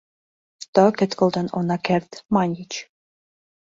[0.73, 2.71] «Тӧкет колтен она керт,— маньыч.